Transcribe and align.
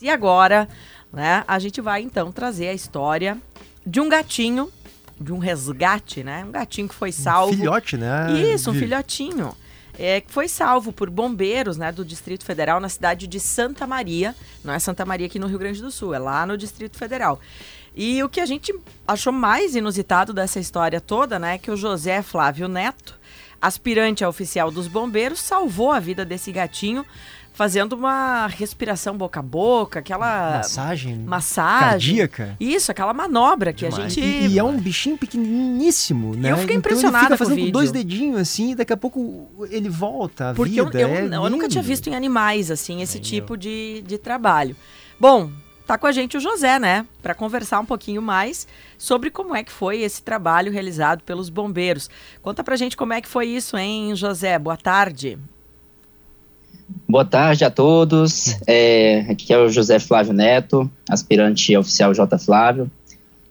E 0.00 0.10
agora, 0.10 0.68
né, 1.12 1.42
a 1.48 1.58
gente 1.58 1.80
vai 1.80 2.02
então 2.02 2.30
trazer 2.30 2.68
a 2.68 2.74
história 2.74 3.38
de 3.86 4.00
um 4.00 4.08
gatinho, 4.08 4.70
de 5.18 5.32
um 5.32 5.38
resgate, 5.38 6.22
né? 6.22 6.44
Um 6.44 6.50
gatinho 6.50 6.88
que 6.88 6.94
foi 6.94 7.12
salvo. 7.12 7.54
Um 7.54 7.56
filhote, 7.56 7.96
né? 7.96 8.32
Isso, 8.32 8.70
um 8.70 8.74
filhotinho. 8.74 9.56
É, 9.98 10.20
que 10.20 10.30
foi 10.30 10.46
salvo 10.46 10.92
por 10.92 11.08
bombeiros 11.08 11.78
né, 11.78 11.90
do 11.90 12.04
Distrito 12.04 12.44
Federal 12.44 12.78
na 12.78 12.88
cidade 12.90 13.26
de 13.26 13.40
Santa 13.40 13.86
Maria. 13.86 14.34
Não 14.62 14.74
é 14.74 14.78
Santa 14.78 15.06
Maria 15.06 15.26
aqui 15.26 15.38
no 15.38 15.46
Rio 15.46 15.58
Grande 15.58 15.80
do 15.80 15.90
Sul, 15.90 16.12
é 16.12 16.18
lá 16.18 16.44
no 16.44 16.58
Distrito 16.58 16.98
Federal. 16.98 17.40
E 17.94 18.22
o 18.22 18.28
que 18.28 18.40
a 18.40 18.44
gente 18.44 18.74
achou 19.08 19.32
mais 19.32 19.74
inusitado 19.74 20.34
dessa 20.34 20.60
história 20.60 21.00
toda, 21.00 21.38
né, 21.38 21.54
é 21.54 21.58
que 21.58 21.70
o 21.70 21.76
José 21.78 22.20
Flávio 22.20 22.68
Neto, 22.68 23.18
aspirante 23.62 24.22
a 24.22 24.28
oficial 24.28 24.70
dos 24.70 24.86
bombeiros, 24.86 25.40
salvou 25.40 25.90
a 25.90 25.98
vida 25.98 26.26
desse 26.26 26.52
gatinho 26.52 27.06
fazendo 27.56 27.94
uma 27.94 28.46
respiração 28.48 29.16
boca 29.16 29.40
a 29.40 29.42
boca, 29.42 30.00
aquela 30.00 30.58
massagem, 30.58 31.16
massagem 31.16 32.16
cardíaca. 32.18 32.56
Isso, 32.60 32.90
aquela 32.90 33.14
manobra 33.14 33.72
que 33.72 33.88
Demais. 33.88 34.04
a 34.04 34.08
gente 34.10 34.20
e, 34.20 34.48
e, 34.48 34.58
é 34.58 34.62
um 34.62 34.78
bichinho 34.78 35.16
pequeniníssimo, 35.16 36.36
né? 36.36 36.52
Eu 36.52 36.58
fiquei 36.58 36.76
então 36.76 36.80
impressionada 36.92 37.16
ele 37.16 37.24
fica 37.24 37.38
fazendo 37.38 37.58
com, 37.58 37.64
com 37.64 37.72
dois 37.72 37.90
dedinhos 37.90 38.40
assim, 38.40 38.72
e 38.72 38.74
daqui 38.74 38.92
a 38.92 38.96
pouco 38.96 39.50
ele 39.70 39.88
volta 39.88 40.50
a 40.50 40.54
Porque 40.54 40.84
vida. 40.84 41.00
eu, 41.00 41.08
eu, 41.08 41.32
é 41.32 41.36
eu 41.46 41.50
nunca 41.50 41.66
tinha 41.66 41.82
visto 41.82 42.10
em 42.10 42.14
animais 42.14 42.70
assim 42.70 43.00
esse 43.00 43.18
tipo 43.18 43.56
de, 43.56 44.04
de 44.06 44.18
trabalho. 44.18 44.76
Bom, 45.18 45.50
tá 45.86 45.96
com 45.96 46.06
a 46.06 46.12
gente 46.12 46.36
o 46.36 46.40
José, 46.40 46.78
né, 46.78 47.06
para 47.22 47.34
conversar 47.34 47.80
um 47.80 47.86
pouquinho 47.86 48.20
mais 48.20 48.68
sobre 48.98 49.30
como 49.30 49.56
é 49.56 49.64
que 49.64 49.72
foi 49.72 50.02
esse 50.02 50.20
trabalho 50.20 50.70
realizado 50.70 51.22
pelos 51.22 51.48
bombeiros. 51.48 52.10
Conta 52.42 52.62
pra 52.62 52.76
gente 52.76 52.98
como 52.98 53.14
é 53.14 53.22
que 53.22 53.28
foi 53.28 53.46
isso, 53.46 53.78
hein, 53.78 54.14
José? 54.14 54.58
Boa 54.58 54.76
tarde. 54.76 55.38
Boa 57.08 57.24
tarde 57.24 57.64
a 57.64 57.70
todos. 57.70 58.56
É, 58.66 59.20
aqui 59.28 59.52
é 59.52 59.58
o 59.58 59.68
José 59.68 59.98
Flávio 59.98 60.32
Neto, 60.32 60.90
aspirante 61.08 61.76
oficial 61.76 62.14
J. 62.14 62.38
Flávio. 62.38 62.90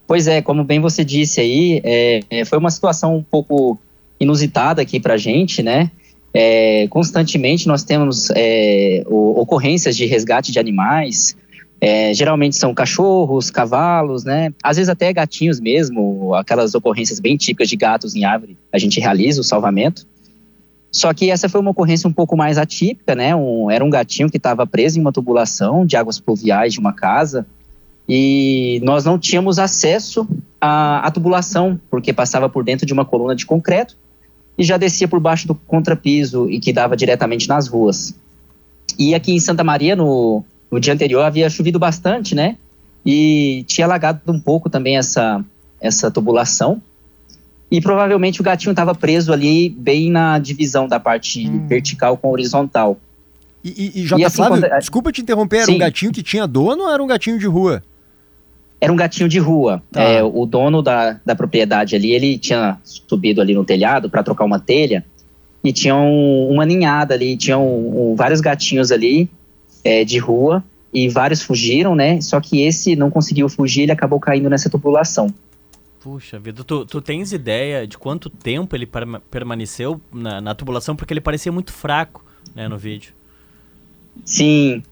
Pois 0.07 0.27
é, 0.27 0.41
como 0.41 0.63
bem 0.63 0.79
você 0.79 1.03
disse 1.03 1.41
aí, 1.41 1.81
é, 1.83 2.19
é 2.29 2.45
foi 2.45 2.57
uma 2.57 2.69
situação 2.69 3.15
um 3.15 3.23
pouco 3.23 3.77
inusitada 4.19 4.81
aqui 4.81 4.99
para 4.99 5.15
a 5.15 5.17
gente, 5.17 5.61
né? 5.61 5.91
É, 6.33 6.87
constantemente 6.89 7.67
nós 7.67 7.83
temos 7.83 8.29
é, 8.35 9.03
o, 9.07 9.39
ocorrências 9.39 9.95
de 9.95 10.05
resgate 10.05 10.51
de 10.51 10.59
animais. 10.59 11.35
É, 11.81 12.13
geralmente 12.13 12.55
são 12.55 12.73
cachorros, 12.73 13.51
cavalos, 13.51 14.23
né? 14.23 14.53
Às 14.63 14.77
vezes 14.77 14.89
até 14.89 15.11
gatinhos 15.11 15.59
mesmo, 15.59 16.33
aquelas 16.35 16.73
ocorrências 16.73 17.19
bem 17.19 17.35
típicas 17.35 17.69
de 17.69 17.75
gatos 17.75 18.15
em 18.15 18.23
árvore. 18.23 18.57
A 18.71 18.77
gente 18.77 18.99
realiza 18.99 19.41
o 19.41 19.43
salvamento. 19.43 20.05
Só 20.95 21.13
que 21.13 21.29
essa 21.29 21.49
foi 21.49 21.59
uma 21.59 21.71
ocorrência 21.71 22.07
um 22.07 22.13
pouco 22.13 22.37
mais 22.37 22.57
atípica, 22.57 23.13
né? 23.13 23.35
Um, 23.35 23.69
era 23.69 23.83
um 23.83 23.89
gatinho 23.89 24.29
que 24.29 24.37
estava 24.37 24.65
preso 24.65 24.97
em 24.97 25.01
uma 25.01 25.11
tubulação 25.11 25.85
de 25.85 25.97
águas 25.97 26.21
pluviais 26.21 26.71
de 26.71 26.79
uma 26.79 26.93
casa 26.93 27.45
e 28.07 28.79
nós 28.81 29.03
não 29.03 29.19
tínhamos 29.19 29.59
acesso 29.59 30.25
à, 30.59 31.05
à 31.05 31.11
tubulação, 31.11 31.77
porque 31.91 32.13
passava 32.13 32.47
por 32.47 32.63
dentro 32.63 32.85
de 32.85 32.93
uma 32.93 33.03
coluna 33.03 33.35
de 33.35 33.45
concreto 33.45 33.97
e 34.57 34.63
já 34.63 34.77
descia 34.77 35.05
por 35.05 35.19
baixo 35.19 35.45
do 35.49 35.53
contrapiso 35.53 36.49
e 36.49 36.61
que 36.61 36.71
dava 36.71 36.95
diretamente 36.95 37.49
nas 37.49 37.67
ruas. 37.67 38.15
E 38.97 39.13
aqui 39.13 39.33
em 39.33 39.39
Santa 39.41 39.65
Maria, 39.65 39.97
no, 39.97 40.45
no 40.71 40.79
dia 40.79 40.93
anterior, 40.93 41.23
havia 41.23 41.49
chovido 41.49 41.77
bastante, 41.77 42.33
né? 42.33 42.55
E 43.05 43.65
tinha 43.67 43.85
alagado 43.85 44.21
um 44.31 44.39
pouco 44.39 44.69
também 44.69 44.95
essa, 44.95 45.43
essa 45.81 46.09
tubulação. 46.09 46.81
E 47.69 47.81
provavelmente 47.81 48.41
o 48.41 48.43
gatinho 48.43 48.71
estava 48.71 48.93
preso 48.93 49.33
ali, 49.33 49.69
bem 49.69 50.11
na 50.11 50.37
divisão 50.37 50.87
da 50.87 50.99
parte 50.99 51.47
hum. 51.47 51.67
vertical 51.67 52.15
com 52.17 52.29
horizontal. 52.29 52.97
E, 53.63 53.69
e, 53.95 54.01
e 54.01 54.05
J. 54.05 54.19
E 54.19 54.25
assim, 54.25 54.35
Flávio, 54.37 54.61
quando... 54.61 54.79
desculpa 54.79 55.11
te 55.11 55.21
interromper, 55.21 55.57
era 55.57 55.65
Sim. 55.65 55.75
um 55.75 55.77
gatinho 55.79 56.11
que 56.11 56.21
tinha 56.21 56.45
dono 56.45 56.83
ou 56.83 56.93
era 56.93 57.03
um 57.03 57.07
gatinho 57.07 57.39
de 57.39 57.47
rua? 57.47 57.83
Era 58.79 58.93
um 58.93 58.95
gatinho 58.95 59.27
de 59.27 59.39
rua. 59.39 59.81
Tá. 59.91 60.01
É, 60.01 60.23
o 60.23 60.45
dono 60.45 60.81
da, 60.81 61.19
da 61.25 61.35
propriedade 61.35 61.95
ali, 61.95 62.11
ele 62.11 62.37
tinha 62.37 62.77
subido 62.83 63.41
ali 63.41 63.55
no 63.55 63.65
telhado 63.65 64.09
para 64.09 64.21
trocar 64.21 64.45
uma 64.45 64.59
telha 64.59 65.03
e 65.63 65.73
tinha 65.73 65.95
um, 65.95 66.49
uma 66.51 66.65
ninhada 66.65 67.15
ali, 67.15 67.35
tinham 67.35 67.65
um, 67.65 68.15
vários 68.15 68.39
gatinhos 68.39 68.91
ali 68.91 69.27
é, 69.83 70.05
de 70.05 70.19
rua 70.19 70.63
e 70.93 71.09
vários 71.09 71.41
fugiram, 71.41 71.95
né? 71.95 72.21
Só 72.21 72.39
que 72.39 72.61
esse 72.61 72.95
não 72.95 73.09
conseguiu 73.09 73.49
fugir, 73.49 73.81
ele 73.81 73.91
acabou 73.91 74.19
caindo 74.19 74.49
nessa 74.49 74.69
tubulação. 74.69 75.33
Puxa 76.05 76.37
vida, 76.37 76.63
tu, 76.63 76.85
tu 76.85 77.01
tens 77.01 77.33
ideia 77.33 77.87
de 77.87 77.97
quanto 77.97 78.29
tempo 78.29 78.75
ele 78.75 78.87
permaneceu 79.31 79.99
na, 80.13 80.39
na, 80.39 80.53
tubulação? 80.53 80.95
Porque 80.95 81.11
ele 81.11 81.19
parecia 81.19 81.51
muito 81.51 81.73
fraco 81.73 82.23
né, 82.53 82.67
no 82.67 82.77
vídeo. 82.77 83.11
Sim, 84.23 84.83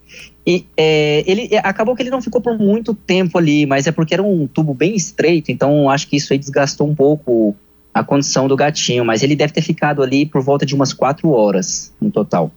e 0.43 0.65
é, 0.75 1.23
ele 1.27 1.55
acabou 1.57 1.95
que 1.95 2.01
ele 2.01 2.09
não 2.09 2.19
ficou 2.19 2.41
por 2.41 2.57
muito 2.57 2.95
tempo 2.95 3.37
ali, 3.37 3.63
mas 3.67 3.85
é 3.85 3.91
porque 3.91 4.15
era 4.15 4.23
um 4.23 4.47
tubo 4.47 4.73
bem 4.73 4.95
estreito, 4.95 5.51
então 5.51 5.87
acho 5.87 6.07
que 6.07 6.15
isso 6.15 6.33
aí 6.33 6.39
desgastou 6.39 6.89
um 6.89 6.95
pouco 6.95 7.55
a 7.93 8.03
condição 8.03 8.47
do 8.47 8.55
gatinho, 8.55 9.05
mas 9.05 9.21
ele 9.21 9.35
deve 9.35 9.53
ter 9.53 9.61
ficado 9.61 10.01
ali 10.01 10.25
por 10.25 10.41
volta 10.41 10.65
de 10.65 10.73
umas 10.73 10.93
quatro 10.93 11.29
horas 11.29 11.93
no 12.01 12.09
total. 12.09 12.51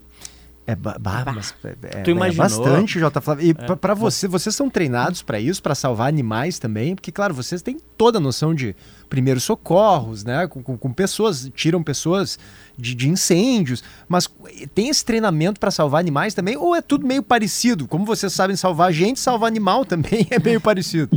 É, 0.66 0.74
bah, 0.74 0.96
mas, 1.32 1.54
é, 1.64 2.02
tu 2.02 2.10
imaginou? 2.10 2.44
É 2.44 2.48
bastante, 2.48 2.98
J. 2.98 3.20
Flávio. 3.20 3.46
E 3.46 3.50
é. 3.50 3.76
para 3.76 3.94
você, 3.94 4.26
vocês 4.26 4.54
são 4.56 4.68
treinados 4.68 5.22
para 5.22 5.38
isso, 5.38 5.62
para 5.62 5.76
salvar 5.76 6.08
animais 6.08 6.58
também? 6.58 6.96
Porque, 6.96 7.12
claro, 7.12 7.32
vocês 7.32 7.62
têm 7.62 7.76
toda 7.96 8.18
a 8.18 8.20
noção 8.20 8.52
de 8.52 8.74
primeiros 9.08 9.44
socorros, 9.44 10.24
né? 10.24 10.48
Com, 10.48 10.64
com, 10.64 10.76
com 10.76 10.92
pessoas, 10.92 11.48
tiram 11.54 11.84
pessoas 11.84 12.36
de, 12.76 12.96
de, 12.96 13.08
incêndios. 13.08 13.84
Mas 14.08 14.28
tem 14.74 14.88
esse 14.88 15.04
treinamento 15.04 15.60
para 15.60 15.70
salvar 15.70 16.00
animais 16.00 16.34
também? 16.34 16.56
Ou 16.56 16.74
é 16.74 16.82
tudo 16.82 17.06
meio 17.06 17.22
parecido? 17.22 17.86
Como 17.86 18.04
vocês 18.04 18.32
sabem 18.32 18.56
salvar 18.56 18.92
gente, 18.92 19.20
salvar 19.20 19.48
animal 19.48 19.84
também 19.84 20.26
é 20.32 20.40
meio 20.40 20.60
parecido. 20.60 21.08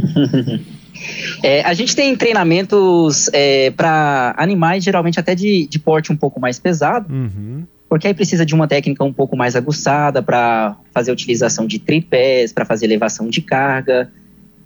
É, 1.42 1.64
a 1.64 1.74
gente 1.74 1.96
tem 1.96 2.16
treinamentos 2.16 3.31
é, 3.34 3.72
para 3.72 4.36
animais, 4.38 4.84
geralmente 4.84 5.20
até 5.20 5.34
de, 5.34 5.66
de 5.66 5.80
porte 5.80 6.12
um 6.12 6.18
pouco 6.18 6.40
mais 6.40 6.60
pesado. 6.60 7.12
Uhum 7.12 7.66
porque 7.89 8.07
aí 8.07 8.13
precisa 8.13 8.45
de 8.45 8.53
uma 8.53 8.67
técnica 8.67 9.03
um 9.03 9.11
pouco 9.11 9.35
mais 9.35 9.55
aguçada 9.55 10.22
para 10.22 10.77
fazer 10.94 11.11
utilização 11.11 11.66
de 11.66 11.79
tripés, 11.79 12.53
para 12.53 12.63
fazer 12.63 12.85
elevação 12.85 13.27
de 13.27 13.41
carga. 13.41 14.11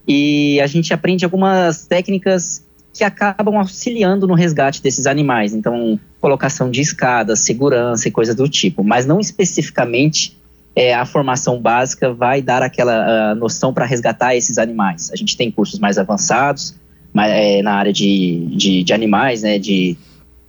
E 0.06 0.60
a 0.60 0.68
gente 0.68 0.94
aprende 0.94 1.24
algumas 1.24 1.88
técnicas 1.88 2.66
que 2.94 3.04
acabam 3.04 3.56
auxiliando 3.58 4.28
no 4.28 4.34
resgate 4.34 4.84
desses 4.84 5.08
animais. 5.08 5.54
Então, 5.54 5.98
colocação 6.20 6.70
de 6.70 6.82
escadas, 6.82 7.40
segurança 7.40 8.10
e 8.10 8.12
coisas 8.12 8.36
do 8.36 8.48
tipo. 8.48 8.84
Mas 8.84 9.06
não 9.06 9.22
especificamente 9.22 10.38
é, 10.76 10.94
a 10.94 11.06
formação 11.06 11.62
básica 11.62 12.14
vai 12.14 12.42
dar 12.42 12.62
aquela 12.62 13.32
uh, 13.32 13.36
noção 13.36 13.74
para 13.74 13.86
resgatar 13.86 14.36
esses 14.36 14.58
animais. 14.58 15.10
A 15.14 15.16
gente 15.16 15.38
tem 15.38 15.50
cursos 15.50 15.80
mais 15.80 15.98
avançados 15.98 16.76
mas, 17.14 17.32
é, 17.32 17.62
na 17.62 17.76
área 17.76 17.94
de, 17.94 18.48
de, 18.48 18.84
de 18.84 18.94
animais, 18.94 19.44
né, 19.44 19.60
de 19.60 19.96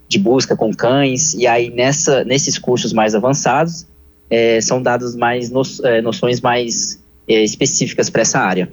de 0.07 0.19
busca 0.19 0.55
com 0.55 0.73
cães, 0.73 1.33
e 1.33 1.47
aí 1.47 1.69
nessa, 1.69 2.23
nesses 2.23 2.57
cursos 2.57 2.93
mais 2.93 3.15
avançados 3.15 3.87
é, 4.29 4.61
são 4.61 4.81
dadas 4.81 5.15
mais 5.15 5.49
no, 5.49 5.61
é, 5.83 6.01
noções 6.01 6.41
mais 6.41 7.03
é, 7.27 7.43
específicas 7.43 8.09
para 8.09 8.21
essa 8.21 8.39
área. 8.39 8.71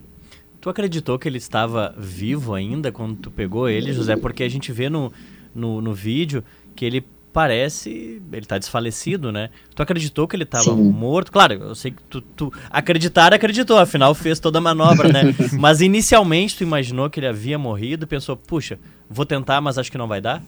Tu 0.61 0.71
acreditou 0.71 1.19
que 1.19 1.29
ele 1.29 1.39
estava 1.39 1.95
vivo 1.99 2.55
ainda 2.55 2.93
quando 2.93 3.17
tu 3.17 3.31
pegou 3.31 3.69
ele, 3.69 3.93
José? 3.93 4.15
Porque 4.15 4.45
a 4.45 4.49
gente 4.49 4.71
vê 4.71 4.89
no, 4.89 5.13
no, 5.53 5.81
no 5.81 5.93
vídeo 5.93 6.45
que 6.77 6.85
ele 6.85 7.05
parece. 7.33 8.23
Ele 8.31 8.43
está 8.43 8.59
desfalecido, 8.59 9.33
né? 9.33 9.51
Tu 9.75 9.83
acreditou 9.83 10.29
que 10.29 10.37
ele 10.37 10.45
estava 10.45 10.73
morto? 10.75 11.33
Claro, 11.33 11.55
eu 11.55 11.75
sei 11.75 11.91
que 11.91 12.03
tu, 12.05 12.21
tu. 12.21 12.53
Acreditar, 12.71 13.33
acreditou, 13.35 13.79
afinal 13.79 14.15
fez 14.15 14.39
toda 14.39 14.59
a 14.59 14.61
manobra, 14.61 15.09
né? 15.09 15.35
mas 15.59 15.81
inicialmente 15.81 16.57
tu 16.57 16.63
imaginou 16.63 17.11
que 17.11 17.19
ele 17.19 17.27
havia 17.27 17.59
morrido 17.59 18.05
e 18.05 18.07
pensou, 18.07 18.37
puxa, 18.37 18.79
vou 19.11 19.27
tentar, 19.27 19.61
mas 19.61 19.79
acho 19.79 19.91
que 19.91 19.99
não 19.99 20.07
vai 20.07 20.21
dar? 20.21 20.43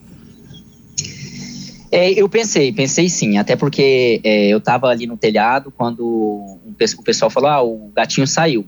É, 1.91 2.11
eu 2.11 2.29
pensei, 2.29 2.73
pensei 2.73 3.09
sim, 3.09 3.39
até 3.39 3.55
porque 3.57 4.21
é, 4.25 4.49
eu 4.49 4.59
estava 4.59 4.89
ali 4.89 5.07
no 5.07 5.17
telhado 5.17 5.73
quando 5.77 6.03
o 6.05 7.03
pessoal 7.05 7.31
falou, 7.31 7.51
ah, 7.51 7.63
o 7.63 7.91
gatinho 7.95 8.27
saiu. 8.27 8.65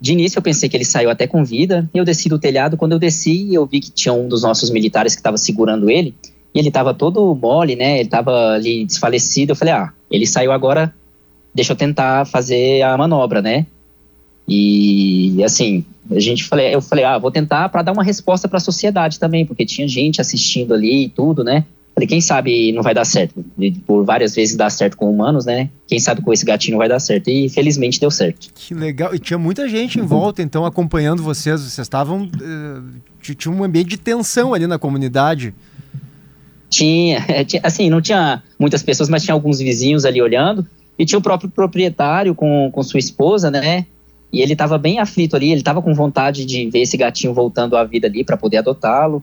De 0.00 0.12
início 0.12 0.38
eu 0.38 0.42
pensei 0.42 0.68
que 0.68 0.76
ele 0.76 0.84
saiu 0.84 1.08
até 1.08 1.26
com 1.26 1.44
vida, 1.44 1.88
eu 1.94 2.04
desci 2.04 2.28
do 2.28 2.38
telhado, 2.38 2.76
quando 2.76 2.92
eu 2.92 2.98
desci 2.98 3.54
eu 3.54 3.64
vi 3.64 3.80
que 3.80 3.90
tinha 3.90 4.12
um 4.12 4.28
dos 4.28 4.42
nossos 4.42 4.70
militares 4.70 5.14
que 5.14 5.20
estava 5.20 5.38
segurando 5.38 5.88
ele, 5.88 6.14
e 6.54 6.58
ele 6.58 6.68
estava 6.68 6.92
todo 6.92 7.34
mole, 7.34 7.74
né, 7.76 7.94
ele 7.94 8.04
estava 8.04 8.52
ali 8.52 8.84
desfalecido, 8.84 9.52
eu 9.52 9.56
falei, 9.56 9.72
ah, 9.72 9.92
ele 10.10 10.26
saiu 10.26 10.52
agora, 10.52 10.94
deixa 11.54 11.72
eu 11.72 11.76
tentar 11.76 12.26
fazer 12.26 12.82
a 12.82 12.96
manobra, 12.98 13.40
né. 13.40 13.66
E 14.46 15.42
assim, 15.42 15.84
a 16.10 16.20
gente 16.20 16.44
falei, 16.44 16.74
eu 16.74 16.82
falei, 16.82 17.04
ah, 17.04 17.16
vou 17.18 17.30
tentar 17.30 17.68
para 17.70 17.82
dar 17.82 17.92
uma 17.92 18.04
resposta 18.04 18.46
para 18.46 18.58
a 18.58 18.60
sociedade 18.60 19.18
também, 19.18 19.46
porque 19.46 19.64
tinha 19.64 19.88
gente 19.88 20.20
assistindo 20.20 20.74
ali 20.74 21.04
e 21.04 21.08
tudo, 21.08 21.42
né? 21.42 21.64
Falei, 21.94 22.08
quem 22.08 22.20
sabe 22.20 22.72
não 22.72 22.82
vai 22.82 22.92
dar 22.92 23.04
certo. 23.04 23.44
E 23.56 23.70
por 23.70 24.04
várias 24.04 24.34
vezes 24.34 24.56
dá 24.56 24.68
certo 24.68 24.96
com 24.96 25.08
humanos, 25.08 25.46
né? 25.46 25.70
Quem 25.86 26.00
sabe 26.00 26.22
com 26.22 26.32
esse 26.32 26.44
gatinho 26.44 26.76
vai 26.76 26.88
dar 26.88 26.98
certo. 26.98 27.28
E 27.28 27.48
felizmente 27.48 28.00
deu 28.00 28.10
certo. 28.10 28.48
Que 28.52 28.74
legal. 28.74 29.14
E 29.14 29.18
tinha 29.20 29.38
muita 29.38 29.68
gente 29.68 30.00
em 30.00 30.02
volta, 30.02 30.42
então, 30.42 30.64
acompanhando 30.66 31.22
vocês. 31.22 31.60
Vocês 31.60 31.78
estavam. 31.78 32.24
Uh, 32.24 33.34
tinha 33.34 33.54
um 33.54 33.62
ambiente 33.62 33.90
de 33.90 33.96
tensão 33.96 34.52
ali 34.52 34.66
na 34.66 34.78
comunidade. 34.78 35.54
Tinha, 36.68 37.24
assim, 37.62 37.88
não 37.88 38.00
tinha 38.00 38.42
muitas 38.58 38.82
pessoas, 38.82 39.08
mas 39.08 39.22
tinha 39.22 39.32
alguns 39.32 39.60
vizinhos 39.60 40.04
ali 40.04 40.20
olhando. 40.20 40.66
E 40.98 41.06
tinha 41.06 41.16
o 41.16 41.22
próprio 41.22 41.48
proprietário 41.48 42.34
com, 42.34 42.68
com 42.72 42.82
sua 42.82 42.98
esposa, 42.98 43.48
né? 43.48 43.86
E 44.32 44.42
ele 44.42 44.54
estava 44.54 44.76
bem 44.76 44.98
aflito 44.98 45.36
ali, 45.36 45.52
ele 45.52 45.60
estava 45.60 45.80
com 45.80 45.94
vontade 45.94 46.44
de 46.44 46.68
ver 46.68 46.80
esse 46.80 46.96
gatinho 46.96 47.32
voltando 47.32 47.76
à 47.76 47.84
vida 47.84 48.08
ali 48.08 48.24
para 48.24 48.36
poder 48.36 48.56
adotá-lo. 48.56 49.22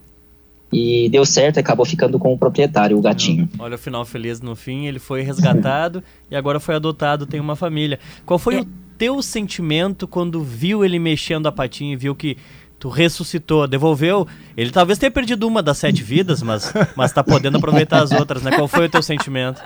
E 0.72 1.10
deu 1.10 1.26
certo, 1.26 1.60
acabou 1.60 1.86
ficando 1.86 2.18
com 2.18 2.34
o 2.34 2.38
proprietário, 2.38 2.98
o 2.98 3.02
gatinho. 3.02 3.50
Olha 3.60 3.76
o 3.76 3.78
final 3.78 4.06
feliz 4.06 4.40
no 4.40 4.56
fim, 4.56 4.88
ele 4.88 5.00
foi 5.00 5.22
resgatado 5.22 6.04
e 6.32 6.36
agora 6.36 6.60
foi 6.60 6.76
adotado, 6.76 7.26
tem 7.26 7.40
uma 7.40 7.56
família. 7.56 8.00
Qual 8.26 8.40
foi 8.40 8.56
é. 8.56 8.62
o 8.62 8.68
teu 8.98 9.22
sentimento 9.22 10.08
quando 10.08 10.42
viu 10.42 10.86
ele 10.86 10.98
mexendo 11.00 11.48
a 11.48 11.52
patinha 11.52 11.94
e 11.94 11.98
viu 11.98 12.16
que 12.16 12.38
tu 12.82 12.90
ressuscitou, 12.90 13.68
devolveu. 13.68 14.28
Ele 14.58 14.72
talvez 14.72 14.98
tenha 14.98 15.12
perdido 15.12 15.48
uma 15.48 15.62
das 15.62 15.78
sete 15.78 16.02
vidas, 16.02 16.42
mas, 16.42 16.74
mas 16.98 17.14
tá 17.14 17.24
podendo 17.24 17.58
aproveitar 17.58 18.02
as 18.02 18.12
outras, 18.12 18.42
né? 18.42 18.52
Qual 18.52 18.68
foi 18.68 18.88
o 18.88 18.90
teu 18.90 19.04
sentimento? 19.04 19.62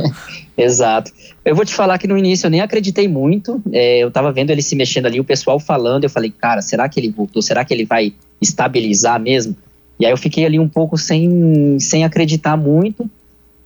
Exato. 0.54 1.10
Eu 1.42 1.56
vou 1.56 1.64
te 1.64 1.74
falar 1.74 1.96
que 1.96 2.06
no 2.06 2.18
início 2.18 2.46
eu 2.46 2.50
nem 2.50 2.60
acreditei 2.60 3.08
muito. 3.08 3.62
É, 3.72 4.00
eu 4.00 4.10
tava 4.10 4.30
vendo 4.30 4.50
ele 4.50 4.60
se 4.60 4.76
mexendo 4.76 5.06
ali, 5.06 5.18
o 5.18 5.24
pessoal 5.24 5.58
falando, 5.58 6.04
eu 6.04 6.10
falei, 6.10 6.30
cara, 6.30 6.60
será 6.60 6.86
que 6.86 7.00
ele 7.00 7.10
voltou? 7.10 7.40
Será 7.40 7.64
que 7.64 7.72
ele 7.72 7.86
vai 7.86 8.12
estabilizar 8.42 9.18
mesmo? 9.18 9.56
E 10.00 10.06
aí 10.06 10.12
eu 10.12 10.16
fiquei 10.16 10.46
ali 10.46 10.58
um 10.58 10.68
pouco 10.68 10.96
sem, 10.96 11.78
sem 11.78 12.04
acreditar 12.04 12.56
muito. 12.56 13.08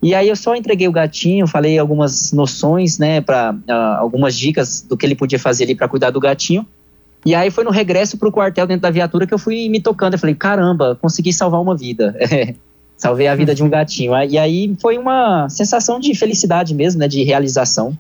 E 0.03 0.15
aí 0.15 0.29
eu 0.29 0.37
só 0.37 0.55
entreguei 0.55 0.89
o 0.89 0.93
gatinho, 0.93 1.47
falei 1.47 1.79
algumas 1.79 2.33
noções, 2.33 2.99
né, 2.99 3.21
para 3.21 3.53
uh, 3.55 3.71
ah, 3.71 3.99
algumas 4.01 4.37
dicas 4.37 4.83
do 4.83 4.97
que 4.97 5.07
ele 5.07 5.15
podia 5.15 5.39
fazer 5.39 5.65
ali 5.65 5.75
para 5.75 5.89
cuidar 5.89 6.11
do 6.11 6.21
gatinho. 6.21 6.67
E 7.25 7.35
aí 7.35 7.51
foi 7.51 7.65
no 7.65 7.71
regresso 7.71 8.19
pro 8.19 8.31
quartel 8.31 8.67
dentro 8.67 8.83
da 8.83 8.91
viatura 8.91 9.27
que 9.27 9.33
eu 9.33 9.39
fui 9.39 9.69
me 9.71 9.81
tocando. 9.81 10.15
Eu 10.15 10.19
falei, 10.19 10.35
caramba, 10.35 10.99
consegui 11.01 11.33
salvar 11.33 11.63
uma 11.63 11.75
vida. 11.75 12.15
Salvei 12.99 13.29
a 13.29 13.35
vida 13.35 13.55
de 13.55 13.63
um 13.63 13.69
gatinho. 13.69 14.13
E 14.29 14.37
aí 14.37 14.75
foi 14.81 14.99
uma 14.99 15.49
sensação 15.49 15.99
de 15.99 16.15
felicidade 16.15 16.75
mesmo, 16.75 17.01
né? 17.01 17.09
De 17.09 17.23
realização. 17.23 17.97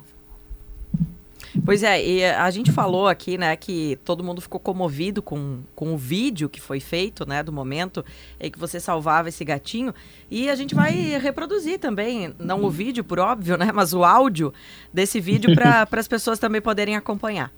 Pois 1.65 1.83
é, 1.83 2.07
e 2.07 2.23
a 2.23 2.51
gente 2.51 2.71
falou 2.71 3.09
aqui, 3.09 3.39
né, 3.39 3.57
que 3.57 3.99
todo 4.05 4.23
mundo 4.23 4.43
ficou 4.43 4.61
comovido 4.61 5.23
com, 5.23 5.61
com 5.75 5.95
o 5.95 5.97
vídeo 5.97 6.47
que 6.47 6.61
foi 6.61 6.79
feito, 6.79 7.27
né, 7.27 7.43
do 7.43 7.51
momento 7.51 8.05
em 8.39 8.51
que 8.51 8.59
você 8.59 8.79
salvava 8.79 9.31
esse 9.31 9.43
gatinho. 9.47 9.95
E 10.31 10.51
a 10.51 10.55
gente 10.55 10.75
vai 10.75 10.93
reproduzir 11.19 11.79
também, 11.79 12.35
não 12.39 12.63
o 12.65 12.71
vídeo, 12.71 13.03
por 13.03 13.19
óbvio, 13.19 13.57
né, 13.57 13.73
mas 13.73 13.95
o 13.95 14.05
áudio 14.05 14.53
desse 14.93 15.19
vídeo 15.21 15.55
para 15.55 15.89
as 15.99 16.07
pessoas 16.07 16.39
também 16.39 16.61
poderem 16.61 16.97
acompanhar. 16.97 17.51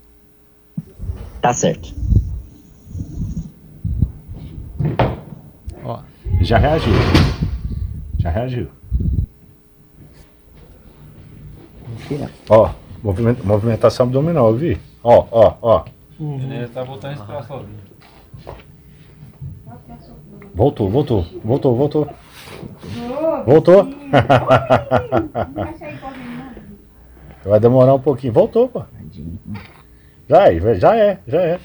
Tá 1.41 1.51
certo. 1.51 1.93
Ó, 5.83 6.01
já 6.39 6.57
reagiu. 6.57 6.93
Já 8.19 8.29
reagiu. 8.29 8.69
Ó, 12.49 12.73
movimentação 13.03 14.05
abdominal, 14.05 14.53
vi? 14.53 14.79
Ó, 15.03 15.25
ó, 15.31 15.53
ó. 15.61 15.85
Uhum. 16.19 16.51
Ele 16.51 16.67
tá 16.67 16.83
voltando 16.83 17.11
a 17.11 17.15
respirar 17.15 17.43
sozinho. 17.43 17.87
Voltou, 20.53 20.89
voltou, 20.89 21.25
voltou, 21.43 21.75
voltou. 21.75 22.07
Voltou. 23.45 23.87
Vai 27.45 27.59
demorar 27.59 27.93
um 27.93 27.99
pouquinho. 27.99 28.33
Voltou, 28.33 28.67
pô. 28.67 28.83
Já 30.27 30.51
é, 30.51 30.59
já 30.79 30.95
é, 30.95 31.19
já 31.27 31.41
é. 31.41 31.59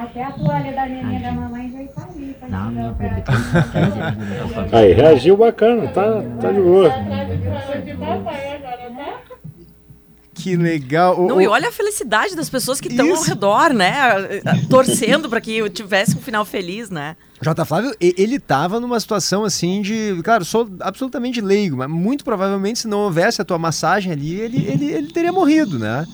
Até 0.00 0.24
a 0.24 0.32
toalha 0.32 0.72
da 0.72 0.86
neném 0.86 1.20
da 1.20 1.30
mamãe 1.30 1.70
já 1.70 1.82
está 1.82 2.04
ali. 2.04 2.34
Não, 2.48 2.70
minha 2.70 2.96
Aí, 4.72 4.94
reagiu 4.94 5.36
bacana, 5.36 5.88
tá, 5.88 6.22
tá 6.40 6.50
de 6.50 6.58
boa. 6.58 6.90
Que 10.32 10.56
legal. 10.56 11.28
Não, 11.28 11.38
e 11.38 11.46
olha 11.46 11.68
a 11.68 11.72
felicidade 11.72 12.34
das 12.34 12.48
pessoas 12.48 12.80
que 12.80 12.88
estão 12.88 13.14
ao 13.14 13.22
redor, 13.22 13.74
né? 13.74 14.40
Torcendo 14.70 15.28
para 15.28 15.38
que 15.38 15.58
eu 15.58 15.68
tivesse 15.68 16.16
um 16.16 16.20
final 16.20 16.46
feliz, 16.46 16.88
né? 16.88 17.14
J. 17.42 17.62
Flávio, 17.66 17.94
ele 18.00 18.36
estava 18.36 18.80
numa 18.80 18.98
situação 18.98 19.44
assim 19.44 19.82
de. 19.82 20.18
Claro, 20.24 20.46
sou 20.46 20.66
absolutamente 20.80 21.42
leigo, 21.42 21.76
mas 21.76 21.90
muito 21.90 22.24
provavelmente 22.24 22.78
se 22.78 22.88
não 22.88 23.00
houvesse 23.00 23.42
a 23.42 23.44
tua 23.44 23.58
massagem 23.58 24.12
ali, 24.12 24.40
ele, 24.40 24.66
ele, 24.66 24.90
ele 24.92 25.12
teria 25.12 25.30
morrido, 25.32 25.78
né? 25.78 26.06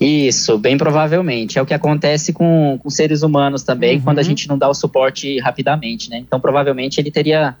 Isso, 0.00 0.58
bem 0.58 0.78
provavelmente. 0.78 1.58
É 1.58 1.62
o 1.62 1.66
que 1.66 1.74
acontece 1.74 2.32
com, 2.32 2.78
com 2.80 2.90
seres 2.90 3.22
humanos 3.22 3.62
também, 3.62 3.96
uhum. 3.96 4.02
quando 4.02 4.18
a 4.18 4.22
gente 4.22 4.48
não 4.48 4.56
dá 4.56 4.68
o 4.68 4.74
suporte 4.74 5.38
rapidamente, 5.40 6.08
né? 6.08 6.18
Então, 6.18 6.38
provavelmente 6.38 7.00
ele 7.00 7.10
teria 7.10 7.56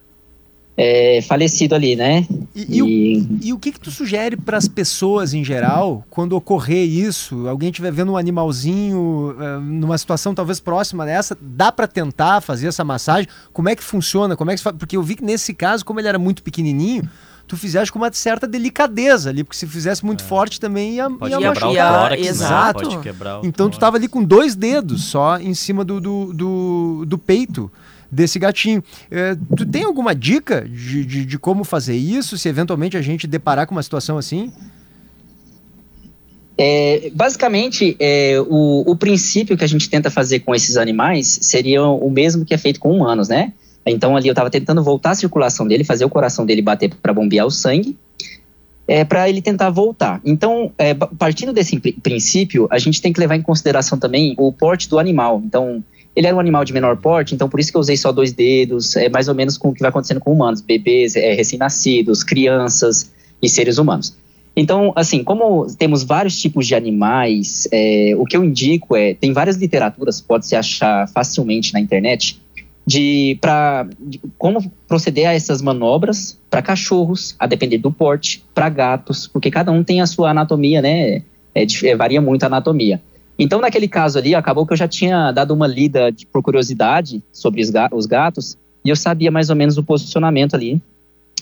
é, 0.80 1.20
falecido 1.22 1.74
ali, 1.74 1.96
né? 1.96 2.24
E, 2.54 2.62
e... 2.62 2.76
e, 2.76 2.82
o, 2.82 3.38
e 3.42 3.52
o 3.52 3.58
que, 3.58 3.72
que 3.72 3.80
tu 3.80 3.90
sugere 3.90 4.36
para 4.36 4.56
as 4.56 4.68
pessoas 4.68 5.34
em 5.34 5.42
geral 5.42 6.06
quando 6.08 6.34
ocorrer 6.34 6.86
isso? 6.88 7.48
Alguém 7.48 7.70
estiver 7.70 7.90
vendo 7.90 8.12
um 8.12 8.16
animalzinho 8.16 9.34
uh, 9.36 9.60
numa 9.60 9.98
situação 9.98 10.32
talvez 10.32 10.60
próxima 10.60 11.04
dessa, 11.04 11.36
dá 11.40 11.72
para 11.72 11.88
tentar 11.88 12.40
fazer 12.40 12.68
essa 12.68 12.84
massagem? 12.84 13.28
Como 13.52 13.68
é 13.68 13.74
que 13.74 13.82
funciona? 13.82 14.36
Como 14.36 14.52
é 14.52 14.56
que 14.56 14.62
Porque 14.74 14.96
eu 14.96 15.02
vi 15.02 15.16
que 15.16 15.24
nesse 15.24 15.52
caso, 15.52 15.84
como 15.84 15.98
ele 15.98 16.06
era 16.06 16.18
muito 16.18 16.44
pequenininho, 16.44 17.10
tu 17.48 17.56
fizeste 17.56 17.90
com 17.90 17.98
uma 17.98 18.12
certa 18.12 18.46
delicadeza 18.46 19.30
ali, 19.30 19.42
porque 19.42 19.56
se 19.56 19.66
fizesse 19.66 20.06
muito 20.06 20.22
é. 20.22 20.26
forte 20.28 20.60
também 20.60 20.94
ia, 20.94 21.10
pode 21.10 21.32
ia 21.32 21.38
quebrar 21.38 21.66
machucar. 21.66 21.90
O 21.90 22.02
tórax, 22.02 22.26
Exato. 22.28 22.84
Né? 22.84 22.90
Pode 22.90 23.02
quebrar 23.02 23.40
o 23.40 23.46
então 23.46 23.68
tu 23.68 23.80
tava 23.80 23.96
ali 23.96 24.06
com 24.06 24.22
dois 24.22 24.54
dedos 24.54 25.06
só 25.06 25.38
em 25.40 25.54
cima 25.54 25.84
do, 25.84 26.00
do, 26.00 26.32
do, 26.32 27.04
do 27.04 27.18
peito 27.18 27.68
desse 28.10 28.38
gatinho. 28.38 28.82
É, 29.10 29.36
tu 29.56 29.66
tem 29.66 29.84
alguma 29.84 30.14
dica 30.14 30.66
de, 30.68 31.04
de, 31.04 31.24
de, 31.24 31.38
como 31.38 31.64
fazer 31.64 31.96
isso, 31.96 32.38
se 32.38 32.48
eventualmente 32.48 32.96
a 32.96 33.02
gente 33.02 33.26
deparar 33.26 33.66
com 33.66 33.74
uma 33.74 33.82
situação 33.82 34.18
assim? 34.18 34.52
É, 36.56 37.10
basicamente, 37.14 37.96
é, 38.00 38.40
o, 38.48 38.90
o 38.90 38.96
princípio 38.96 39.56
que 39.56 39.64
a 39.64 39.68
gente 39.68 39.88
tenta 39.88 40.10
fazer 40.10 40.40
com 40.40 40.54
esses 40.54 40.76
animais 40.76 41.38
seria 41.42 41.84
o 41.84 42.10
mesmo 42.10 42.44
que 42.44 42.52
é 42.52 42.58
feito 42.58 42.80
com 42.80 42.90
humanos, 42.90 43.28
né? 43.28 43.52
Então 43.86 44.16
ali 44.16 44.28
eu 44.28 44.32
estava 44.32 44.50
tentando 44.50 44.82
voltar 44.82 45.12
a 45.12 45.14
circulação 45.14 45.66
dele, 45.66 45.84
fazer 45.84 46.04
o 46.04 46.10
coração 46.10 46.44
dele 46.44 46.60
bater 46.60 46.92
para 46.94 47.12
bombear 47.12 47.46
o 47.46 47.50
sangue, 47.50 47.96
é, 48.88 49.04
para 49.04 49.28
ele 49.28 49.42
tentar 49.42 49.70
voltar. 49.70 50.20
Então, 50.24 50.72
é, 50.78 50.94
partindo 50.94 51.52
desse 51.52 51.78
princípio, 51.78 52.66
a 52.70 52.78
gente 52.78 53.02
tem 53.02 53.12
que 53.12 53.20
levar 53.20 53.36
em 53.36 53.42
consideração 53.42 53.98
também 53.98 54.34
o 54.38 54.50
porte 54.50 54.88
do 54.88 54.98
animal. 54.98 55.42
Então, 55.44 55.84
ele 56.14 56.26
era 56.26 56.36
um 56.36 56.40
animal 56.40 56.64
de 56.64 56.72
menor 56.72 56.96
porte, 56.96 57.34
então 57.34 57.48
por 57.48 57.60
isso 57.60 57.70
que 57.70 57.76
eu 57.76 57.80
usei 57.80 57.96
só 57.96 58.10
dois 58.10 58.32
dedos, 58.32 58.96
é 58.96 59.08
mais 59.08 59.28
ou 59.28 59.34
menos 59.34 59.56
com 59.56 59.68
o 59.68 59.74
que 59.74 59.80
vai 59.80 59.90
acontecendo 59.90 60.20
com 60.20 60.32
humanos, 60.32 60.60
bebês, 60.60 61.14
é, 61.16 61.34
recém-nascidos, 61.34 62.24
crianças 62.24 63.12
e 63.40 63.48
seres 63.48 63.78
humanos. 63.78 64.16
Então, 64.56 64.92
assim, 64.96 65.22
como 65.22 65.66
temos 65.76 66.02
vários 66.02 66.40
tipos 66.40 66.66
de 66.66 66.74
animais, 66.74 67.68
é, 67.70 68.12
o 68.18 68.24
que 68.24 68.36
eu 68.36 68.44
indico 68.44 68.96
é, 68.96 69.14
tem 69.14 69.32
várias 69.32 69.56
literaturas, 69.56 70.20
pode 70.20 70.46
se 70.46 70.56
achar 70.56 71.06
facilmente 71.08 71.72
na 71.72 71.78
internet, 71.78 72.40
de, 72.84 73.38
de 74.00 74.20
como 74.38 74.72
proceder 74.88 75.28
a 75.28 75.34
essas 75.34 75.60
manobras 75.60 76.38
para 76.48 76.62
cachorros, 76.62 77.36
a 77.38 77.46
depender 77.46 77.76
do 77.78 77.92
porte, 77.92 78.42
para 78.54 78.68
gatos, 78.70 79.28
porque 79.28 79.50
cada 79.50 79.70
um 79.70 79.84
tem 79.84 80.00
a 80.00 80.06
sua 80.06 80.30
anatomia, 80.30 80.80
né? 80.80 81.22
É, 81.54 81.66
é, 81.84 81.94
varia 81.94 82.20
muito 82.20 82.42
a 82.44 82.46
anatomia. 82.46 83.00
Então, 83.38 83.60
naquele 83.60 83.86
caso 83.86 84.18
ali, 84.18 84.34
acabou 84.34 84.66
que 84.66 84.72
eu 84.72 84.76
já 84.76 84.88
tinha 84.88 85.30
dado 85.30 85.54
uma 85.54 85.66
lida 85.66 86.10
de, 86.10 86.26
por 86.26 86.42
curiosidade 86.42 87.22
sobre 87.32 87.62
os 87.62 88.06
gatos 88.06 88.58
e 88.84 88.90
eu 88.90 88.96
sabia 88.96 89.30
mais 89.30 89.48
ou 89.48 89.56
menos 89.56 89.78
o 89.78 89.82
posicionamento 89.82 90.54
ali 90.54 90.82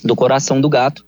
do 0.05 0.15
coração 0.15 0.61
do 0.61 0.69
gato 0.69 1.05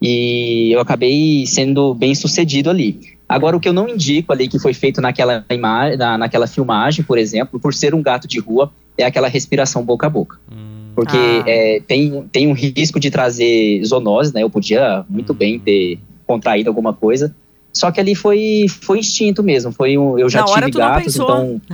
e 0.00 0.70
eu 0.72 0.80
acabei 0.80 1.46
sendo 1.46 1.94
bem 1.94 2.14
sucedido 2.14 2.68
ali. 2.68 3.16
Agora, 3.28 3.56
o 3.56 3.60
que 3.60 3.68
eu 3.68 3.72
não 3.72 3.88
indico 3.88 4.32
ali 4.32 4.46
que 4.46 4.58
foi 4.58 4.72
feito 4.72 5.00
naquela, 5.00 5.44
imagem, 5.50 5.96
na, 5.96 6.18
naquela 6.18 6.46
filmagem, 6.46 7.04
por 7.04 7.18
exemplo, 7.18 7.58
por 7.58 7.74
ser 7.74 7.94
um 7.94 8.02
gato 8.02 8.28
de 8.28 8.38
rua, 8.38 8.70
é 8.96 9.04
aquela 9.04 9.28
respiração 9.28 9.84
boca 9.84 10.06
a 10.06 10.10
boca. 10.10 10.38
Hum. 10.50 10.90
Porque 10.94 11.16
ah. 11.16 11.44
é, 11.46 11.80
tem, 11.86 12.24
tem 12.30 12.46
um 12.46 12.52
risco 12.52 13.00
de 13.00 13.10
trazer 13.10 13.82
zoonose, 13.84 14.32
né? 14.32 14.42
Eu 14.42 14.50
podia 14.50 15.04
muito 15.08 15.32
hum. 15.32 15.36
bem 15.36 15.58
ter 15.58 15.98
contraído 16.26 16.70
alguma 16.70 16.92
coisa, 16.92 17.34
só 17.76 17.90
que 17.90 18.00
ali 18.00 18.14
foi, 18.14 18.66
foi 18.68 18.98
instinto 18.98 19.42
mesmo. 19.42 19.72
Foi 19.72 19.96
um, 19.96 20.18
eu 20.18 20.28
já 20.28 20.40
Na 20.40 20.46
tive 20.46 20.70
gatos, 20.72 21.16
então. 21.16 21.60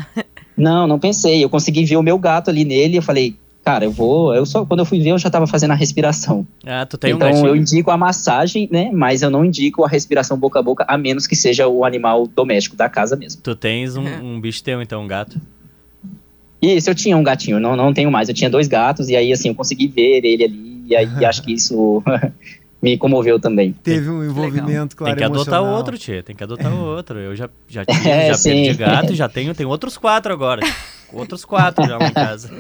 Não, 0.55 0.87
não 0.87 0.99
pensei. 0.99 1.43
Eu 1.43 1.49
consegui 1.49 1.83
ver 1.85 1.97
o 1.97 2.03
meu 2.03 2.19
gato 2.19 2.51
ali 2.51 2.63
nele. 2.63 2.99
Eu 2.99 3.03
falei, 3.03 3.35
cara, 3.65 3.87
eu 3.87 3.91
vou. 3.91 4.35
Eu 4.35 4.45
só 4.45 4.67
quando 4.67 4.81
eu 4.81 4.87
fui 4.87 5.01
ver, 5.01 5.11
eu 5.11 5.19
já 5.19 5.31
tava 5.31 5.47
fazendo 5.47 5.71
a 5.71 5.75
respiração. 5.75 6.47
Ah, 6.65 6.85
tu 6.85 6.99
tem 6.99 7.13
então, 7.13 7.31
um 7.31 7.47
eu 7.47 7.57
indico 7.57 7.91
a 7.91 7.97
massagem, 7.97 8.69
né? 8.71 8.91
Mas 8.93 9.23
eu 9.23 9.31
não 9.31 9.45
indico 9.45 9.83
a 9.83 9.89
respiração 9.89 10.37
boca 10.37 10.59
a 10.59 10.63
boca, 10.63 10.85
a 10.87 10.99
menos 10.99 11.27
que 11.27 11.35
seja 11.35 11.67
o 11.67 11.85
animal 11.85 12.27
doméstico 12.27 12.77
da 12.77 12.89
casa 12.89 13.17
mesmo. 13.17 13.41
Tu 13.43 13.57
tens 13.57 13.97
um, 13.97 14.05
um 14.23 14.41
bicho 14.41 14.63
teu, 14.63 14.83
então, 14.83 15.03
um 15.03 15.07
gato? 15.07 15.41
Isso, 16.61 16.89
eu 16.89 16.95
tinha 16.95 17.17
um 17.17 17.25
gatinho, 17.25 17.59
não, 17.59 17.75
não 17.75 17.93
tenho 17.93 18.11
mais. 18.11 18.29
Eu 18.29 18.35
tinha 18.35 18.49
dois 18.49 18.69
gatos, 18.69 19.09
e 19.09 19.17
aí, 19.17 19.33
assim, 19.33 19.49
eu 19.49 19.55
consegui 19.55 19.89
ver 19.89 20.25
ele 20.25 20.45
ali, 20.45 20.85
e 20.87 20.95
aí 20.95 21.09
acho 21.25 21.43
que 21.43 21.53
isso 21.53 22.03
me 22.83 22.99
comoveu 22.99 23.39
também. 23.39 23.73
Teve 23.73 24.11
um 24.11 24.25
envolvimento, 24.25 24.97
claro, 24.97 25.15
Tem 25.15 25.19
que 25.19 25.25
adotar 25.25 25.55
emocional. 25.55 25.77
outro, 25.77 25.97
Tia. 25.97 26.23
Tem 26.23 26.35
que 26.35 26.43
adotar 26.43 26.75
outro. 26.75 27.19
Eu 27.19 27.37
já, 27.37 27.49
já, 27.69 27.85
tive, 27.87 28.11
é, 28.11 28.35
já 28.35 28.43
perdi 28.43 28.75
gato 28.75 29.13
e 29.13 29.17
já 29.17 29.29
tenho, 29.29 29.55
tenho 29.55 29.69
outros 29.69 29.97
quatro 29.97 30.33
agora. 30.33 30.63
Outros 31.13 31.45
quatro 31.45 31.87
já 31.87 31.99
lá 31.99 32.09
em 32.09 32.13
casa. 32.13 32.51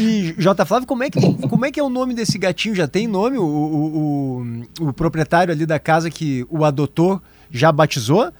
E, 0.00 0.34
J. 0.36 0.64
Flávio, 0.64 0.88
como 0.88 1.04
é, 1.04 1.10
que, 1.10 1.20
como 1.48 1.64
é 1.64 1.70
que 1.70 1.78
é 1.78 1.82
o 1.82 1.90
nome 1.90 2.14
desse 2.14 2.38
gatinho? 2.38 2.74
Já 2.74 2.88
tem 2.88 3.06
nome? 3.06 3.38
O, 3.38 3.44
o, 3.44 4.42
o, 4.80 4.88
o 4.88 4.92
proprietário 4.92 5.52
ali 5.52 5.64
da 5.64 5.78
casa 5.78 6.10
que 6.10 6.44
o 6.48 6.64
adotou 6.64 7.20
já 7.50 7.70
batizou? 7.70 8.32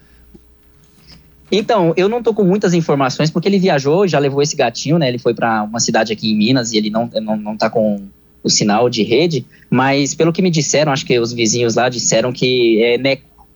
Então, 1.53 1.95
eu 1.97 2.09
não 2.09 2.23
tô 2.23 2.35
com 2.35 2.45
muitas 2.45 2.75
informações, 2.75 3.31
porque 3.31 3.49
ele 3.49 3.59
viajou, 3.59 4.09
já 4.09 4.19
levou 4.19 4.43
esse 4.43 4.57
gatinho, 4.57 4.99
né? 4.99 5.09
Ele 5.09 5.19
foi 5.19 5.35
para 5.35 5.63
uma 5.63 5.81
cidade 5.81 6.13
aqui 6.13 6.33
em 6.33 6.37
Minas 6.37 6.73
e 6.73 6.79
ele 6.79 6.91
não, 6.91 7.09
não, 7.23 7.37
não 7.37 7.57
tá 7.57 7.71
com 7.71 8.09
o 8.43 8.51
sinal 8.51 8.89
de 8.89 9.03
rede, 9.03 9.45
mas 9.71 10.15
pelo 10.15 10.33
que 10.33 10.43
me 10.43 10.51
disseram, 10.51 10.93
acho 10.93 11.05
que 11.05 11.19
os 11.19 11.33
vizinhos 11.33 11.75
lá 11.75 11.89
disseram 11.89 12.33
que 12.33 12.83
é 12.83 12.99
Neco. 12.99 13.47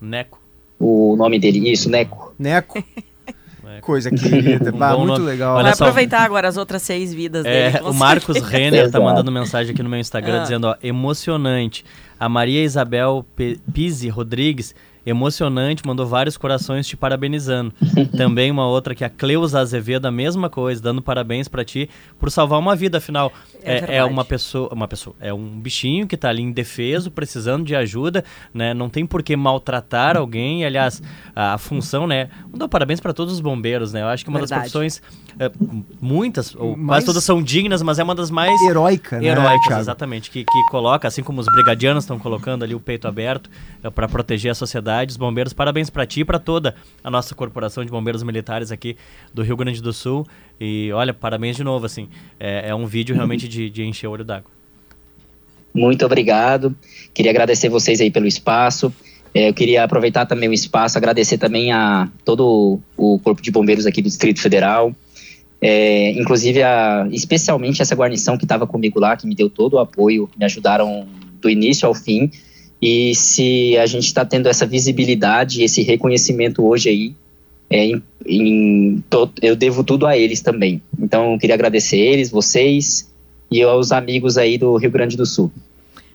Neco. 0.00 0.40
O 0.78 1.16
nome 1.16 1.38
dele, 1.38 1.70
isso, 1.70 1.88
Neco. 1.88 2.34
Neco. 2.38 2.82
Coisa 3.80 4.10
querida, 4.10 4.70
um 4.74 4.78
bah, 4.78 4.96
muito 4.96 5.08
nome. 5.08 5.24
legal. 5.24 5.56
Olha 5.56 5.64
Vai 5.64 5.74
só. 5.74 5.84
aproveitar 5.84 6.20
agora 6.22 6.48
as 6.48 6.56
outras 6.56 6.82
seis 6.82 7.12
vidas 7.12 7.44
é, 7.44 7.70
dele. 7.70 7.84
O 7.84 7.92
Marcos 7.92 8.40
Renner 8.40 8.90
tá 8.90 9.00
mandando 9.00 9.30
mensagem 9.32 9.72
aqui 9.72 9.82
no 9.82 9.88
meu 9.88 9.98
Instagram 9.98 10.38
ah. 10.38 10.42
dizendo, 10.42 10.66
ó, 10.68 10.76
emocionante. 10.82 11.84
A 12.18 12.28
Maria 12.28 12.62
Isabel 12.62 13.26
Pise 13.72 14.08
Rodrigues 14.08 14.74
emocionante, 15.06 15.86
mandou 15.86 16.06
vários 16.06 16.36
corações 16.36 16.86
te 16.86 16.96
parabenizando. 16.96 17.72
Também 18.16 18.50
uma 18.50 18.66
outra 18.66 18.94
que 18.94 19.04
é 19.04 19.06
a 19.06 19.10
Cleusa 19.10 19.60
Azevedo, 19.60 20.06
a 20.06 20.10
mesma 20.10 20.48
coisa, 20.48 20.80
dando 20.80 21.02
parabéns 21.02 21.48
para 21.48 21.64
ti 21.64 21.88
por 22.18 22.30
salvar 22.30 22.58
uma 22.58 22.74
vida, 22.74 22.98
afinal. 22.98 23.32
É, 23.64 23.94
é, 23.94 23.96
é, 23.96 24.04
uma 24.04 24.24
pessoa, 24.24 24.68
uma 24.72 24.86
pessoa, 24.86 25.16
é 25.20 25.32
um 25.32 25.58
bichinho 25.58 26.06
que 26.06 26.16
tá 26.16 26.28
ali 26.28 26.42
indefeso, 26.42 27.10
precisando 27.10 27.64
de 27.64 27.74
ajuda, 27.74 28.24
né? 28.52 28.74
Não 28.74 28.88
tem 28.88 29.06
por 29.06 29.22
que 29.22 29.34
maltratar 29.36 30.16
alguém, 30.16 30.64
aliás, 30.64 31.02
a, 31.34 31.54
a 31.54 31.58
função, 31.58 32.06
né? 32.06 32.28
Mandou 32.50 32.68
parabéns 32.68 33.00
para 33.00 33.12
todos 33.12 33.34
os 33.34 33.40
bombeiros, 33.40 33.92
né? 33.92 34.02
Eu 34.02 34.08
acho 34.08 34.24
que 34.24 34.30
uma 34.30 34.38
verdade. 34.38 34.62
das 34.62 34.72
profissões 34.72 35.02
é, 35.38 35.50
muitas, 36.00 36.54
ou 36.54 36.76
mais 36.76 37.04
quase 37.04 37.06
todas 37.06 37.24
são 37.24 37.42
dignas, 37.42 37.82
mas 37.82 37.98
é 37.98 38.04
uma 38.04 38.14
das 38.14 38.30
mais 38.30 38.60
heróica, 38.62 39.18
né, 39.18 39.26
heróicas, 39.26 39.78
exatamente, 39.78 40.30
que, 40.30 40.44
que 40.44 40.70
coloca, 40.70 41.08
assim 41.08 41.22
como 41.22 41.40
os 41.40 41.46
brigadianos 41.46 42.04
estão 42.04 42.18
colocando 42.18 42.62
ali 42.62 42.74
o 42.74 42.80
peito 42.80 43.08
aberto 43.08 43.50
é, 43.82 43.90
para 43.90 44.06
proteger 44.06 44.52
a 44.52 44.54
sociedade, 44.54 45.10
os 45.10 45.16
bombeiros. 45.16 45.52
Parabéns 45.52 45.90
para 45.90 46.06
ti 46.06 46.20
e 46.20 46.24
para 46.24 46.38
toda 46.38 46.74
a 47.02 47.10
nossa 47.10 47.34
corporação 47.34 47.84
de 47.84 47.90
bombeiros 47.90 48.22
militares 48.22 48.70
aqui 48.70 48.96
do 49.32 49.42
Rio 49.42 49.56
Grande 49.56 49.82
do 49.82 49.92
Sul. 49.92 50.26
E 50.64 50.90
olha, 50.92 51.12
parabéns 51.12 51.56
de 51.56 51.62
novo, 51.62 51.84
assim, 51.84 52.08
é, 52.40 52.70
é 52.70 52.74
um 52.74 52.86
vídeo 52.86 53.14
realmente 53.14 53.46
de, 53.46 53.68
de 53.68 53.84
encher 53.84 54.06
o 54.06 54.12
olho 54.12 54.24
d'água. 54.24 54.50
Muito 55.74 56.06
obrigado. 56.06 56.74
Queria 57.12 57.30
agradecer 57.30 57.68
vocês 57.68 58.00
aí 58.00 58.10
pelo 58.10 58.26
espaço. 58.26 58.90
É, 59.34 59.50
eu 59.50 59.54
queria 59.54 59.84
aproveitar 59.84 60.24
também 60.24 60.48
o 60.48 60.52
espaço, 60.54 60.96
agradecer 60.96 61.36
também 61.36 61.70
a 61.70 62.08
todo 62.24 62.80
o 62.96 63.18
Corpo 63.18 63.42
de 63.42 63.50
Bombeiros 63.50 63.84
aqui 63.84 64.00
do 64.00 64.08
Distrito 64.08 64.40
Federal, 64.40 64.94
é, 65.60 66.12
inclusive, 66.12 66.62
a, 66.62 67.06
especialmente 67.10 67.82
essa 67.82 67.94
guarnição 67.94 68.38
que 68.38 68.44
estava 68.44 68.66
comigo 68.66 69.00
lá, 69.00 69.16
que 69.16 69.26
me 69.26 69.34
deu 69.34 69.50
todo 69.50 69.74
o 69.74 69.78
apoio, 69.78 70.30
me 70.38 70.44
ajudaram 70.44 71.06
do 71.40 71.50
início 71.50 71.86
ao 71.86 71.94
fim. 71.94 72.30
E 72.80 73.14
se 73.14 73.76
a 73.76 73.86
gente 73.86 74.06
está 74.06 74.24
tendo 74.24 74.48
essa 74.48 74.66
visibilidade, 74.66 75.62
esse 75.62 75.82
reconhecimento 75.82 76.64
hoje 76.64 76.88
aí, 76.88 77.14
é, 77.74 77.86
em, 77.86 78.02
em 78.24 79.04
to, 79.10 79.28
eu 79.42 79.56
devo 79.56 79.82
tudo 79.82 80.06
a 80.06 80.16
eles 80.16 80.40
também. 80.40 80.80
Então, 81.00 81.32
eu 81.32 81.38
queria 81.38 81.56
agradecer 81.56 81.98
eles, 81.98 82.30
vocês 82.30 83.12
e 83.50 83.62
aos 83.62 83.90
amigos 83.90 84.38
aí 84.38 84.56
do 84.56 84.76
Rio 84.76 84.92
Grande 84.92 85.16
do 85.16 85.26
Sul. 85.26 85.50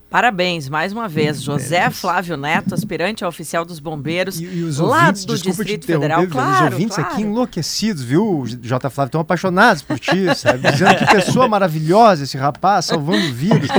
Parabéns, 0.10 0.68
mais 0.68 0.92
uma 0.92 1.08
vez, 1.08 1.40
José 1.40 1.88
Flávio 1.92 2.36
Neto, 2.36 2.74
aspirante 2.74 3.24
a 3.24 3.28
oficial 3.28 3.64
dos 3.64 3.80
bombeiros, 3.80 4.40
e, 4.40 4.44
e 4.44 4.64
os 4.64 4.80
lá 4.80 5.02
ouvintes, 5.02 5.24
do 5.24 5.38
Distrito 5.38 5.86
Federal. 5.86 6.26
Claro, 6.26 6.66
os 6.66 6.74
ouvintes 6.74 6.96
claro. 6.96 7.14
aqui 7.14 7.22
enlouquecidos, 7.22 8.02
viu, 8.02 8.44
J. 8.60 8.90
Flávio, 8.90 9.10
estão 9.10 9.22
apaixonados 9.22 9.84
por 9.84 10.00
ti, 10.00 10.34
sabe? 10.36 10.72
Dizendo 10.72 10.96
que 10.96 11.06
pessoa 11.06 11.48
maravilhosa 11.48 12.24
esse 12.24 12.38
rapaz, 12.38 12.86
salvando 12.86 13.32
vidas. 13.32 13.70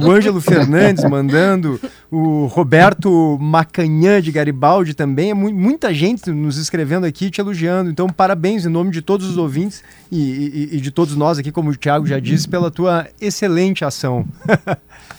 o, 0.00 0.06
o 0.06 0.10
Ângelo 0.12 0.40
Fernandes 0.40 1.02
mandando, 1.02 1.80
o 2.08 2.46
Roberto 2.46 3.36
Macanhã 3.40 4.22
de 4.22 4.30
Garibaldi 4.30 4.94
também, 4.94 5.30
é 5.30 5.34
mu 5.34 5.52
muita 5.52 5.92
gente 5.92 6.30
nos 6.30 6.56
escrevendo 6.56 7.04
aqui, 7.04 7.30
te 7.30 7.40
elogiando. 7.40 7.90
Então, 7.90 8.08
parabéns 8.08 8.64
em 8.64 8.68
nome 8.68 8.92
de 8.92 9.02
todos 9.02 9.28
os 9.28 9.36
ouvintes 9.36 9.82
e, 10.10 10.70
e, 10.72 10.76
e 10.76 10.80
de 10.80 10.92
todos 10.92 11.16
nós 11.16 11.36
aqui, 11.36 11.50
como 11.50 11.70
o 11.70 11.76
Thiago 11.76 12.06
já 12.06 12.20
disse, 12.20 12.48
pela 12.48 12.70
tua 12.70 13.08
excelente 13.20 13.84
ação. 13.84 14.24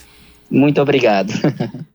Muito 0.49 0.81
obrigado. 0.81 1.31